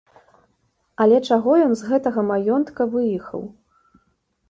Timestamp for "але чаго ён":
1.05-1.71